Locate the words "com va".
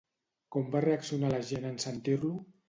0.55-0.81